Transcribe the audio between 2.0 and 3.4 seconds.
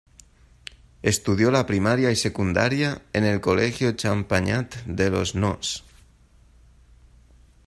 y secundaria en el